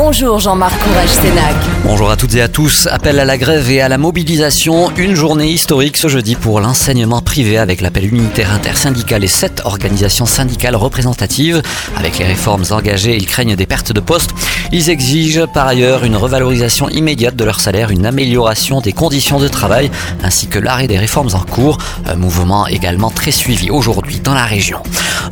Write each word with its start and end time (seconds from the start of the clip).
Bonjour 0.00 0.38
Jean-Marc 0.38 0.78
Courage 0.78 1.08
Sénac. 1.08 1.56
Bonjour 1.84 2.08
à 2.08 2.16
toutes 2.16 2.36
et 2.36 2.40
à 2.40 2.46
tous. 2.46 2.86
Appel 2.86 3.18
à 3.18 3.24
la 3.24 3.36
grève 3.36 3.68
et 3.68 3.80
à 3.80 3.88
la 3.88 3.98
mobilisation. 3.98 4.92
Une 4.96 5.16
journée 5.16 5.50
historique 5.50 5.96
ce 5.96 6.06
jeudi 6.06 6.36
pour 6.36 6.60
l'enseignement 6.60 7.20
privé 7.20 7.58
avec 7.58 7.80
l'appel 7.80 8.06
unitaire 8.06 8.52
intersyndical 8.52 9.24
et 9.24 9.26
sept 9.26 9.60
organisations 9.64 10.24
syndicales 10.24 10.76
représentatives. 10.76 11.62
Avec 11.96 12.20
les 12.20 12.26
réformes 12.26 12.62
engagées, 12.70 13.16
ils 13.16 13.26
craignent 13.26 13.56
des 13.56 13.66
pertes 13.66 13.90
de 13.90 13.98
postes. 13.98 14.30
Ils 14.70 14.88
exigent 14.88 15.48
par 15.52 15.66
ailleurs 15.66 16.04
une 16.04 16.14
revalorisation 16.14 16.88
immédiate 16.88 17.34
de 17.34 17.42
leur 17.42 17.58
salaire, 17.58 17.90
une 17.90 18.06
amélioration 18.06 18.80
des 18.80 18.92
conditions 18.92 19.40
de 19.40 19.48
travail 19.48 19.90
ainsi 20.22 20.46
que 20.46 20.60
l'arrêt 20.60 20.86
des 20.86 20.98
réformes 20.98 21.30
en 21.34 21.40
cours. 21.40 21.78
Un 22.06 22.14
mouvement 22.14 22.68
également 22.68 23.10
très 23.10 23.32
suivi 23.32 23.68
aujourd'hui 23.68 24.20
dans 24.20 24.34
la 24.34 24.44
région. 24.44 24.78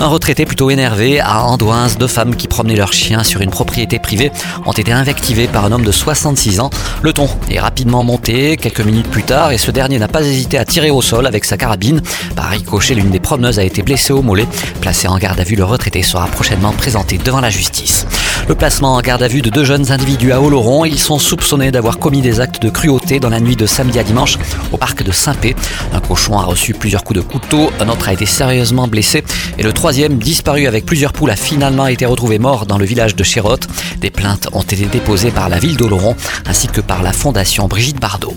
Un 0.00 0.08
retraité 0.08 0.44
plutôt 0.44 0.70
énervé 0.70 1.20
à 1.20 1.44
Andouins, 1.44 1.86
deux 1.98 2.08
femmes 2.08 2.34
qui 2.34 2.48
promenaient 2.48 2.76
leurs 2.76 2.92
chiens 2.92 3.22
sur 3.22 3.40
une 3.40 3.50
propriété 3.50 3.98
privée 3.98 4.32
ont 4.64 4.72
été 4.72 4.92
invectivés 4.92 5.48
par 5.48 5.64
un 5.64 5.72
homme 5.72 5.84
de 5.84 5.92
66 5.92 6.60
ans. 6.60 6.70
Le 7.02 7.12
ton 7.12 7.28
est 7.50 7.60
rapidement 7.60 8.02
monté 8.02 8.56
quelques 8.56 8.80
minutes 8.80 9.10
plus 9.10 9.22
tard 9.22 9.52
et 9.52 9.58
ce 9.58 9.70
dernier 9.70 9.98
n'a 9.98 10.08
pas 10.08 10.22
hésité 10.22 10.58
à 10.58 10.64
tirer 10.64 10.90
au 10.90 11.02
sol 11.02 11.26
avec 11.26 11.44
sa 11.44 11.56
carabine. 11.56 12.00
Par 12.34 12.46
ricochet, 12.46 12.94
l'une 12.94 13.10
des 13.10 13.20
promeneuses 13.20 13.58
a 13.58 13.64
été 13.64 13.82
blessée 13.82 14.12
au 14.12 14.22
mollet. 14.22 14.46
Placé 14.80 15.08
en 15.08 15.18
garde 15.18 15.40
à 15.40 15.44
vue, 15.44 15.56
le 15.56 15.64
retraité 15.64 16.02
sera 16.02 16.26
prochainement 16.26 16.72
présenté 16.72 17.18
devant 17.18 17.40
la 17.40 17.50
justice. 17.50 18.06
Le 18.48 18.54
placement 18.54 18.94
en 18.94 19.00
garde 19.00 19.24
à 19.24 19.28
vue 19.28 19.42
de 19.42 19.50
deux 19.50 19.64
jeunes 19.64 19.90
individus 19.90 20.30
à 20.30 20.40
Oloron, 20.40 20.84
ils 20.84 21.00
sont 21.00 21.18
soupçonnés 21.18 21.72
d'avoir 21.72 21.98
commis 21.98 22.22
des 22.22 22.38
actes 22.38 22.62
de 22.62 22.70
cruauté 22.70 23.18
dans 23.18 23.28
la 23.28 23.40
nuit 23.40 23.56
de 23.56 23.66
samedi 23.66 23.98
à 23.98 24.04
dimanche 24.04 24.38
au 24.70 24.76
parc 24.76 25.02
de 25.02 25.10
Saint-Pé. 25.10 25.56
Un 25.92 25.98
cochon 25.98 26.38
a 26.38 26.44
reçu 26.44 26.72
plusieurs 26.72 27.02
coups 27.02 27.18
de 27.18 27.24
couteau, 27.24 27.70
un 27.80 27.88
autre 27.88 28.08
a 28.08 28.12
été 28.12 28.24
sérieusement 28.24 28.86
blessé 28.86 29.24
et 29.58 29.64
le 29.64 29.72
troisième, 29.72 30.18
disparu 30.18 30.68
avec 30.68 30.86
plusieurs 30.86 31.12
poules, 31.12 31.30
a 31.30 31.36
finalement 31.36 31.88
été 31.88 32.06
retrouvé 32.06 32.38
mort 32.38 32.66
dans 32.66 32.78
le 32.78 32.84
village 32.84 33.16
de 33.16 33.24
Chérotte. 33.24 33.66
Des 34.00 34.10
plaintes 34.10 34.48
ont 34.52 34.62
été 34.62 34.86
déposées 34.86 35.32
par 35.32 35.48
la 35.48 35.58
ville 35.58 35.76
d'Oloron 35.76 36.14
ainsi 36.46 36.68
que 36.68 36.80
par 36.80 37.02
la 37.02 37.12
fondation 37.12 37.66
Brigitte 37.66 38.00
Bardot. 38.00 38.36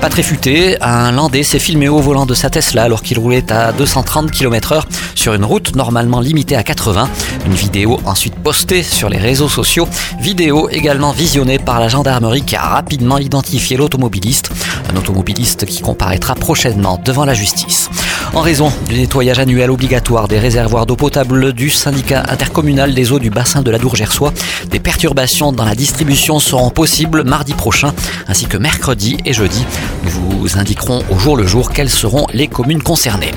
Pas 0.00 0.08
très 0.08 0.22
futé, 0.22 0.80
un 0.80 1.12
Landais 1.12 1.42
s'est 1.42 1.58
filmé 1.58 1.90
au 1.90 1.98
volant 1.98 2.24
de 2.24 2.32
sa 2.32 2.48
Tesla 2.48 2.84
alors 2.84 3.02
qu'il 3.02 3.18
roulait 3.18 3.52
à 3.52 3.72
230 3.72 4.30
km/h 4.30 4.84
sur 5.14 5.34
une 5.34 5.44
route 5.44 5.76
normalement 5.76 6.20
limitée 6.20 6.56
à 6.56 6.62
80. 6.62 7.10
Une 7.44 7.52
vidéo 7.52 8.00
ensuite 8.06 8.34
postée 8.36 8.82
sur 8.82 9.10
les 9.10 9.18
réseaux 9.18 9.49
sociaux. 9.50 9.88
Vidéo 10.20 10.68
également 10.70 11.12
visionnée 11.12 11.58
par 11.58 11.80
la 11.80 11.88
gendarmerie 11.88 12.42
qui 12.42 12.56
a 12.56 12.62
rapidement 12.62 13.18
identifié 13.18 13.76
l'automobiliste. 13.76 14.50
Un 14.90 14.96
automobiliste 14.96 15.66
qui 15.66 15.82
comparaîtra 15.82 16.34
prochainement 16.34 17.00
devant 17.04 17.24
la 17.24 17.34
justice. 17.34 17.90
En 18.32 18.40
raison 18.40 18.72
du 18.88 18.94
nettoyage 18.94 19.38
annuel 19.38 19.70
obligatoire 19.70 20.28
des 20.28 20.38
réservoirs 20.38 20.86
d'eau 20.86 20.96
potable 20.96 21.52
du 21.52 21.68
syndicat 21.68 22.22
intercommunal 22.28 22.94
des 22.94 23.12
eaux 23.12 23.18
du 23.18 23.30
bassin 23.30 23.62
de 23.62 23.70
la 23.70 23.78
Dour-Gersois, 23.78 24.32
des 24.70 24.80
perturbations 24.80 25.52
dans 25.52 25.64
la 25.64 25.74
distribution 25.74 26.38
seront 26.38 26.70
possibles 26.70 27.24
mardi 27.24 27.54
prochain 27.54 27.92
ainsi 28.28 28.46
que 28.46 28.56
mercredi 28.56 29.18
et 29.24 29.32
jeudi. 29.32 29.64
Nous 30.04 30.10
vous 30.10 30.58
indiquerons 30.58 31.02
au 31.10 31.18
jour 31.18 31.36
le 31.36 31.46
jour 31.46 31.72
quelles 31.72 31.90
seront 31.90 32.26
les 32.32 32.46
communes 32.46 32.82
concernées. 32.82 33.32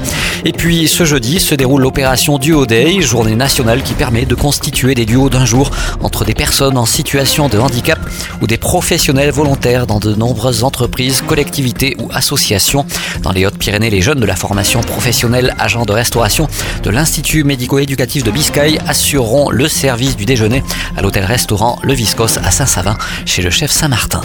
Et 0.45 0.51
puis 0.51 0.87
ce 0.89 1.05
jeudi 1.05 1.39
se 1.39 1.55
déroule 1.55 1.81
l'opération 1.81 2.37
Duo 2.37 2.65
Day, 2.65 3.01
journée 3.01 3.35
nationale 3.35 3.81
qui 3.81 3.93
permet 3.93 4.25
de 4.25 4.35
constituer 4.35 4.93
des 4.93 5.05
duos 5.05 5.29
d'un 5.29 5.45
jour 5.45 5.71
entre 6.01 6.25
des 6.25 6.33
personnes 6.33 6.77
en 6.77 6.85
situation 6.85 7.47
de 7.47 7.57
handicap 7.57 7.99
ou 8.41 8.47
des 8.47 8.57
professionnels 8.57 9.31
volontaires 9.31 9.87
dans 9.87 9.99
de 9.99 10.13
nombreuses 10.13 10.63
entreprises, 10.63 11.21
collectivités 11.21 11.95
ou 11.99 12.09
associations. 12.13 12.85
Dans 13.21 13.31
les 13.31 13.45
Hautes-Pyrénées, 13.45 13.89
les 13.89 14.01
jeunes 14.01 14.19
de 14.19 14.25
la 14.25 14.35
formation 14.35 14.81
professionnelle 14.81 15.55
agents 15.59 15.85
de 15.85 15.93
restauration 15.93 16.47
de 16.83 16.89
l'Institut 16.89 17.45
médico-éducatif 17.45 18.23
de 18.23 18.31
Biscaye 18.31 18.79
assureront 18.85 19.49
le 19.49 19.69
service 19.69 20.17
du 20.17 20.25
déjeuner 20.25 20.61
à 20.97 21.01
l'hôtel-restaurant 21.01 21.79
Le 21.83 21.93
Viscos 21.93 22.37
à 22.43 22.51
Saint-Savin 22.51 22.97
chez 23.25 23.41
le 23.41 23.49
chef 23.49 23.71
Saint-Martin. 23.71 24.21